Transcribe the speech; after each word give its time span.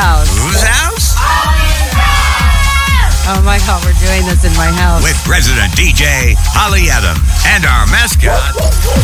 house. 0.00 0.32
Whose 0.32 0.62
house? 0.64 1.12
Oh 3.28 3.42
my 3.44 3.58
God, 3.68 3.84
we're 3.84 3.92
doing 4.00 4.24
this 4.24 4.44
in 4.48 4.52
my 4.56 4.72
house. 4.72 5.02
With 5.02 5.20
President 5.24 5.70
DJ 5.76 6.34
Holly 6.56 6.88
Adams 6.88 7.20
and 7.44 7.68
our 7.68 7.84
mascot, 7.92 8.56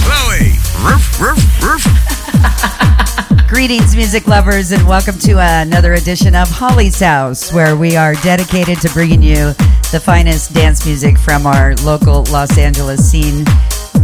Chloe. 0.09 0.57
Roof, 0.81 1.05
roof, 1.21 1.41
roof. 1.61 1.85
Greetings, 3.49 3.95
music 3.95 4.27
lovers, 4.27 4.73
and 4.73 4.89
welcome 4.89 5.19
to 5.21 5.39
another 5.39 5.93
edition 5.93 6.35
of 6.35 6.49
Holly's 6.49 6.99
House, 6.99 7.53
where 7.53 7.77
we 7.77 7.95
are 7.97 8.15
dedicated 8.25 8.81
to 8.81 8.89
bringing 8.91 9.23
you 9.23 9.53
the 9.93 10.01
finest 10.03 10.55
dance 10.55 10.87
music 10.87 11.19
from 11.19 11.47
our 11.47 11.75
local 11.85 12.25
Los 12.33 12.57
Angeles 12.57 13.09
scene. 13.09 13.45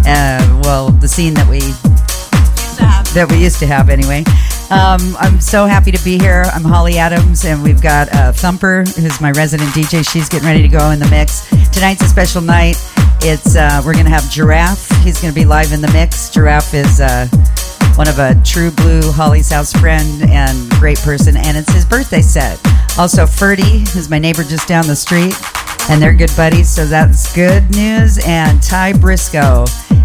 Uh, 0.05 0.61
well, 0.63 0.91
the 0.91 1.09
scene 1.09 1.33
that 1.35 1.49
we 1.49 1.61
that 3.15 3.31
we 3.31 3.43
used 3.43 3.59
to 3.61 3.67
have 3.67 3.89
anyway. 3.89 4.25
Um, 4.71 5.17
I'm 5.19 5.39
so 5.39 5.67
happy 5.67 5.93
to 5.93 6.03
be 6.03 6.19
here. 6.19 6.45
I'm 6.55 6.65
Holly 6.65 6.97
Adams, 6.97 7.45
and 7.45 7.63
we've 7.63 7.83
got 7.83 8.09
uh, 8.15 8.33
Thumper, 8.33 8.85
who's 8.85 9.21
my 9.21 9.31
resident 9.33 9.69
DJ. 9.71 10.09
She's 10.11 10.31
getting 10.31 10.49
ready 10.49 10.63
to 10.63 10.69
go 10.69 10.91
in 10.91 10.99
the 10.99 11.09
mix. 11.11 11.47
Tonight's 11.71 12.01
a 12.03 12.09
special 12.09 12.41
night. 12.41 12.77
It's 13.21 13.55
uh, 13.55 13.83
we're 13.85 13.93
gonna 13.93 14.09
have 14.09 14.29
Giraffe. 14.31 14.89
He's 15.03 15.21
gonna 15.21 15.35
be 15.35 15.45
live 15.45 15.73
in 15.73 15.83
the 15.83 15.93
mix. 15.93 16.31
Giraffe 16.31 16.73
is 16.73 17.01
uh, 17.01 17.29
one 17.97 18.09
of 18.09 18.19
a 18.19 18.35
true 18.45 18.71
blue 18.71 19.13
Holly's 19.13 19.51
house 19.51 19.75
friend 19.75 20.23
and 20.31 20.71
great 20.73 20.99
person, 21.01 21.37
and 21.37 21.57
it's 21.57 21.71
his 21.73 21.85
birthday 21.85 22.23
set. 22.23 22.59
Also, 22.99 23.25
Ferdie, 23.27 23.87
who's 23.91 24.09
my 24.09 24.19
neighbor 24.19 24.43
just 24.43 24.67
down 24.69 24.87
the 24.87 24.97
street, 24.97 25.35
and 25.89 26.01
they're 26.01 26.15
good 26.15 26.35
buddies, 26.37 26.69
so 26.69 26.87
that's 26.87 27.35
good 27.35 27.69
news. 27.71 28.19
And 28.27 28.63
Ty 28.63 28.95
Briscoe. 28.95 29.65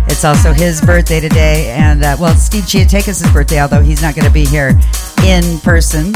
It's 0.10 0.24
also 0.24 0.54
his 0.54 0.80
birthday 0.82 1.20
today, 1.20 1.70
and 1.72 2.04
uh, 2.04 2.16
well, 2.20 2.34
Steve 2.34 2.64
Chiatakis' 2.64 3.32
birthday, 3.34 3.62
although 3.62 3.82
he's 3.82 4.02
not 4.02 4.16
going 4.16 4.26
to 4.26 4.32
be 4.32 4.46
here 4.46 4.70
in 5.26 5.60
person. 5.60 6.14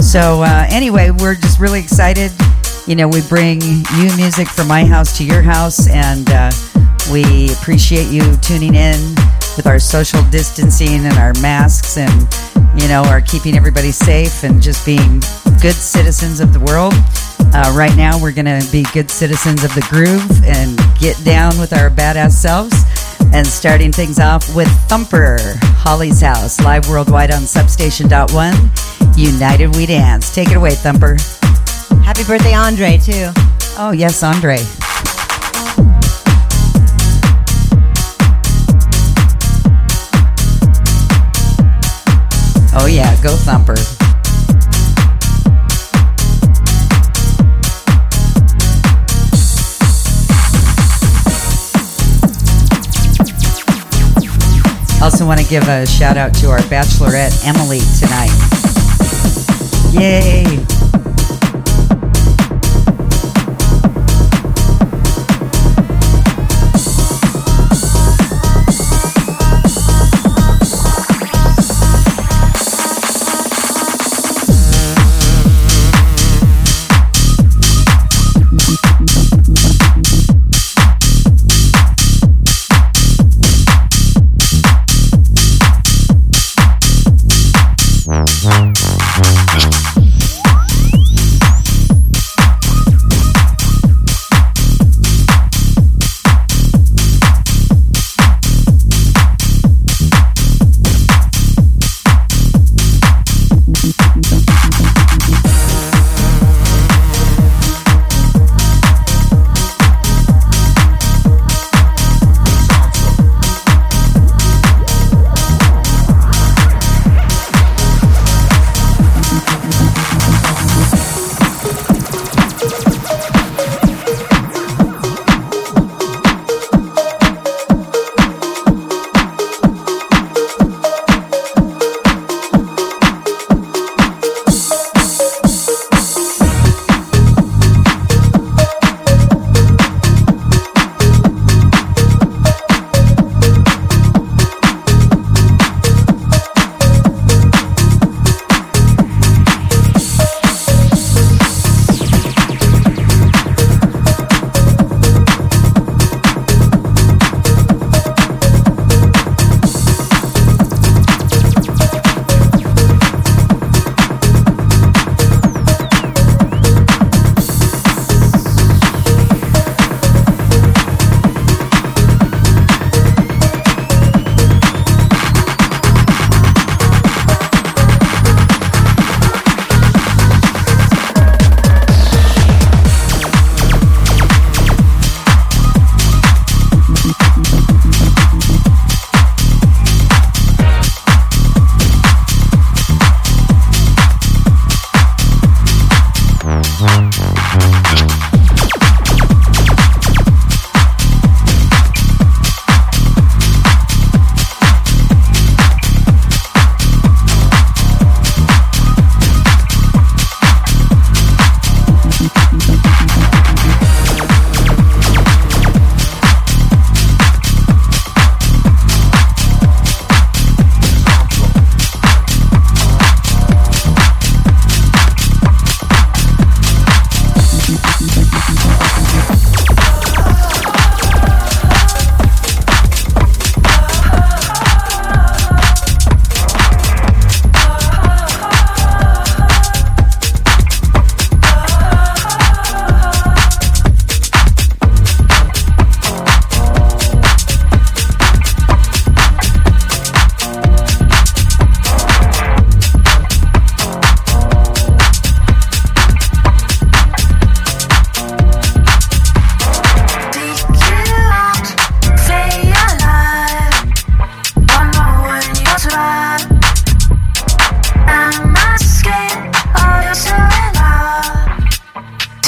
So 0.00 0.42
uh, 0.42 0.66
anyway, 0.70 1.10
we're 1.10 1.34
just 1.34 1.58
really 1.58 1.80
excited. 1.80 2.30
You 2.86 2.94
know, 2.94 3.08
we 3.08 3.20
bring 3.28 3.60
you 3.60 4.16
music 4.16 4.48
from 4.48 4.68
my 4.68 4.84
house 4.84 5.18
to 5.18 5.24
your 5.24 5.42
house, 5.42 5.88
and 5.88 6.30
uh, 6.30 6.50
we 7.10 7.52
appreciate 7.52 8.06
you 8.06 8.36
tuning 8.36 8.76
in 8.76 9.14
with 9.56 9.66
our 9.66 9.78
social 9.78 10.22
distancing 10.30 11.04
and 11.04 11.16
our 11.18 11.32
masks, 11.40 11.96
and 11.96 12.28
you 12.80 12.88
know, 12.88 13.02
our 13.04 13.20
keeping 13.20 13.56
everybody 13.56 13.92
safe 13.92 14.44
and 14.44 14.60
just 14.60 14.84
being 14.86 15.20
good 15.60 15.74
citizens 15.74 16.40
of 16.40 16.52
the 16.52 16.60
world. 16.60 16.94
Uh, 17.54 17.72
right 17.76 17.94
now, 17.96 18.20
we're 18.20 18.32
going 18.32 18.46
to 18.46 18.66
be 18.72 18.84
good 18.94 19.10
citizens 19.10 19.62
of 19.62 19.74
the 19.74 19.86
groove 19.90 20.44
and 20.44 20.78
get 20.98 21.22
down 21.24 21.58
with 21.58 21.72
our 21.72 21.90
badass 21.90 22.32
selves. 22.32 22.74
And 23.34 23.46
starting 23.46 23.92
things 23.92 24.18
off 24.18 24.54
with 24.54 24.68
Thumper, 24.88 25.38
Holly's 25.78 26.20
House, 26.20 26.60
live 26.60 26.88
worldwide 26.88 27.30
on 27.30 27.42
Substation.one. 27.42 28.54
United 29.16 29.74
We 29.76 29.86
Dance. 29.86 30.34
Take 30.34 30.50
it 30.50 30.56
away, 30.56 30.72
Thumper. 30.74 31.16
Happy 32.02 32.24
birthday, 32.24 32.54
Andre, 32.54 32.98
too. 32.98 33.30
Oh, 33.78 33.92
yes, 33.96 34.22
Andre. 34.22 34.58
Go 43.22 43.36
Thumper. 43.36 43.76
Also, 55.00 55.26
want 55.26 55.40
to 55.40 55.46
give 55.48 55.68
a 55.68 55.86
shout 55.86 56.16
out 56.16 56.34
to 56.34 56.50
our 56.50 56.58
bachelorette 56.58 57.46
Emily 57.46 57.80
tonight. 58.00 58.30
Yay! 59.92 60.71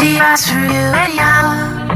she 0.05 0.19
asked 0.19 0.51
for 0.51 0.59
you 0.59 0.85
and 1.03 1.15
you 1.89 1.94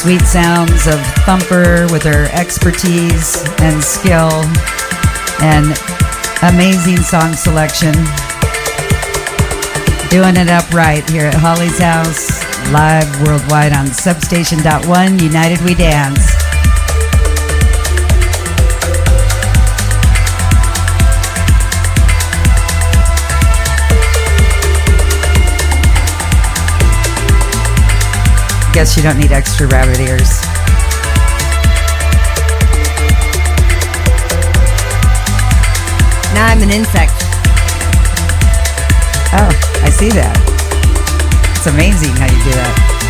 sweet 0.00 0.22
sounds 0.22 0.86
of 0.86 0.98
Thumper 1.26 1.86
with 1.92 2.04
her 2.04 2.24
expertise 2.32 3.36
and 3.60 3.84
skill 3.84 4.30
and 5.42 5.76
amazing 6.42 6.96
song 6.96 7.34
selection. 7.34 7.92
Doing 10.08 10.38
it 10.38 10.48
up 10.48 10.72
right 10.72 11.08
here 11.10 11.26
at 11.26 11.34
Holly's 11.34 11.78
House, 11.78 12.42
live 12.72 13.28
worldwide 13.28 13.74
on 13.74 13.88
Substation.one, 13.88 15.18
United 15.18 15.60
We 15.60 15.74
Dance. 15.74 16.39
Guess 28.72 28.96
you 28.96 29.02
don't 29.02 29.18
need 29.18 29.32
extra 29.32 29.66
rabbit 29.66 29.98
ears. 29.98 30.40
Now 36.34 36.46
I'm 36.46 36.62
an 36.62 36.70
insect. 36.70 37.12
Oh, 39.32 39.50
I 39.82 39.90
see 39.90 40.10
that. 40.10 40.34
It's 41.56 41.66
amazing 41.66 42.14
how 42.16 42.26
you 42.26 42.44
do 42.44 42.50
that. 42.52 43.09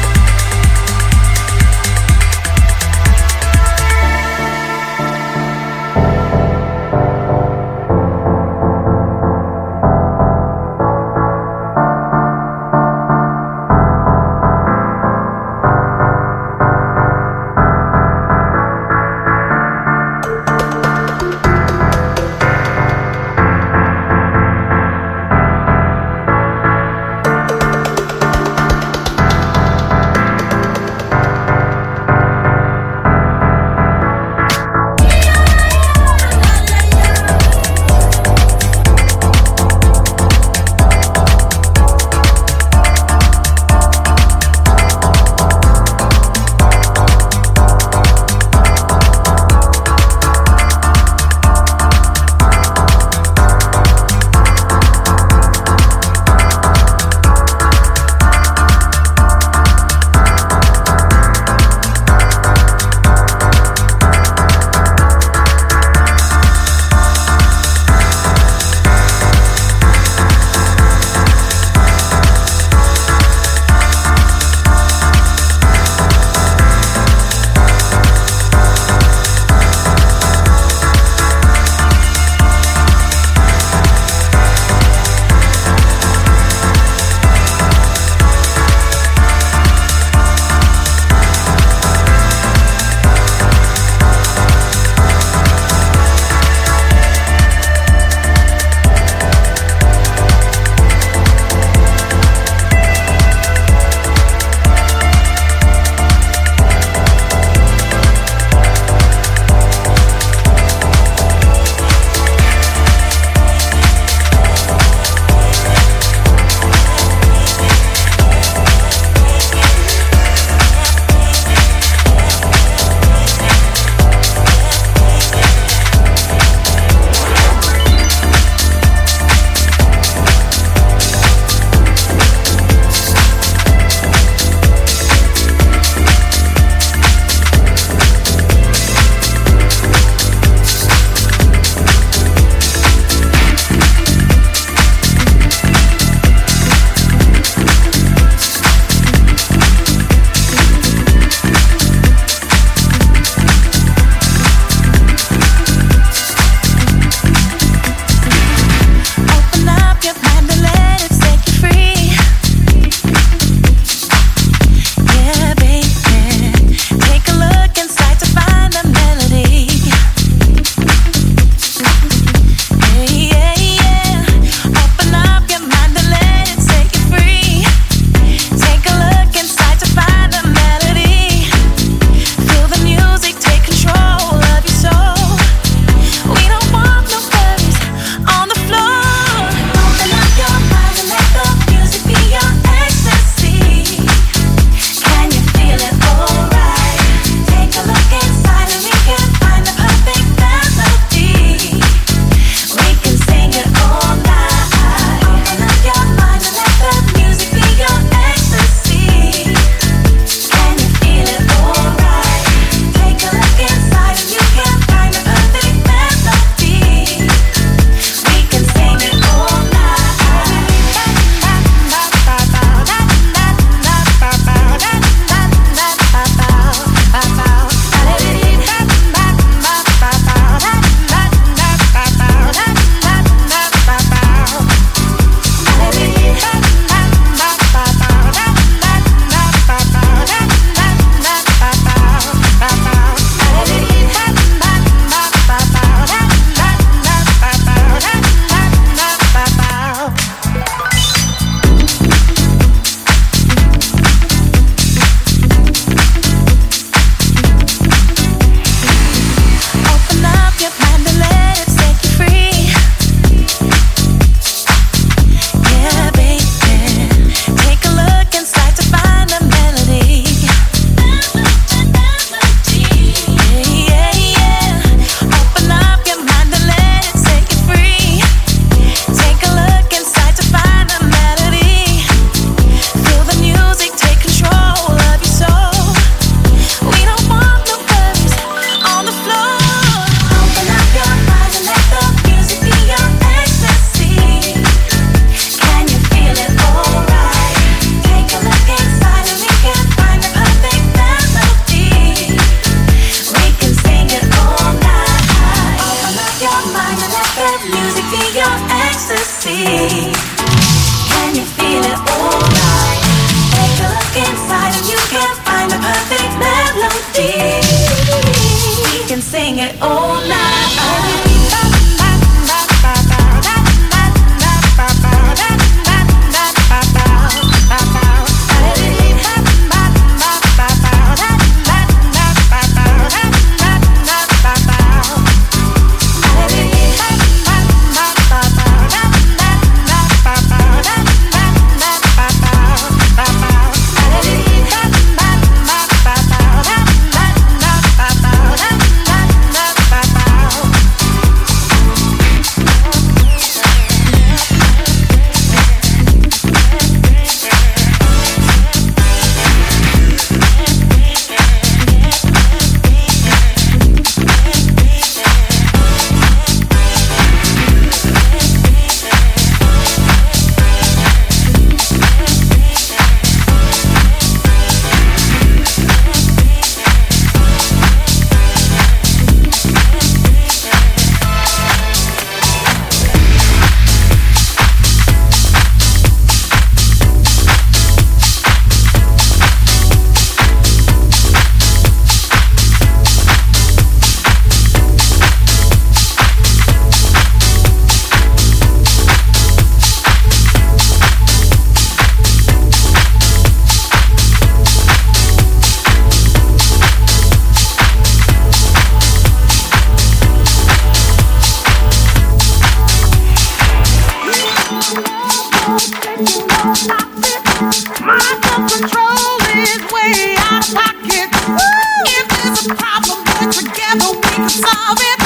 Together 424.81 424.97
we 424.99 425.20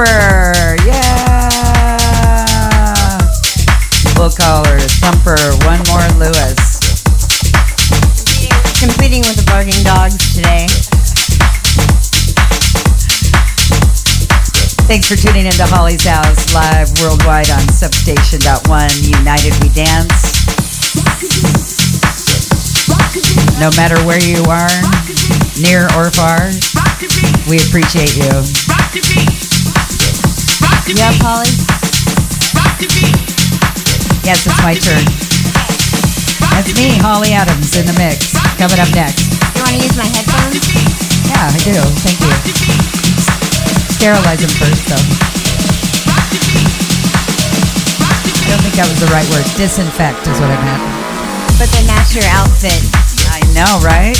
Thumper. 0.00 0.76
Yeah. 0.86 1.48
We'll 4.16 4.30
call 4.30 4.64
her 4.64 4.80
Thumper 4.80 5.36
One 5.66 5.80
More 5.92 6.08
Lewis. 6.16 6.80
Competing 8.80 9.20
with 9.28 9.36
the 9.36 9.44
barking 9.46 9.84
dogs 9.84 10.16
today. 10.34 10.66
Thanks 14.88 15.06
for 15.06 15.16
tuning 15.16 15.44
into 15.46 15.66
Holly's 15.66 16.04
House 16.04 16.54
live 16.54 16.88
worldwide 17.02 17.50
on 17.50 17.60
Substation.one. 17.68 18.90
United 19.04 19.52
We 19.62 19.68
Dance. 19.68 20.32
No 23.60 23.70
matter 23.76 24.00
where 24.06 24.22
you 24.24 24.42
are, 24.48 24.72
near 25.60 25.84
or 25.92 26.10
far, 26.10 26.48
we 27.48 27.58
appreciate 27.60 28.16
you. 28.16 29.29
Yeah, 30.90 31.14
Polly? 31.22 31.46
Yes, 34.26 34.42
it's 34.42 34.58
my 34.58 34.74
turn. 34.74 35.06
That's 36.50 36.74
me, 36.74 36.98
Holly 36.98 37.30
Adams, 37.30 37.78
in 37.78 37.86
the 37.86 37.94
mix. 37.94 38.34
Coming 38.58 38.82
up 38.82 38.90
next. 38.90 39.30
You 39.54 39.62
want 39.62 39.78
to 39.78 39.82
use 39.86 39.94
my 39.94 40.10
headphones? 40.10 40.58
Yeah, 41.30 41.46
I 41.46 41.58
do. 41.62 41.78
Thank 42.02 42.18
you. 42.18 42.34
Sterilize 44.02 44.42
them 44.42 44.50
first, 44.58 44.82
though. 44.90 45.06
I 48.34 48.50
don't 48.50 48.62
think 48.66 48.74
that 48.74 48.90
was 48.90 48.98
the 48.98 49.10
right 49.14 49.28
word. 49.30 49.46
Disinfect 49.54 50.26
is 50.26 50.40
what 50.42 50.50
I 50.50 50.58
meant. 50.58 50.82
But 51.54 51.70
they 51.70 51.86
match 51.86 52.18
your 52.18 52.26
outfit. 52.34 52.82
I 53.30 53.40
know, 53.54 53.78
right? 53.86 54.18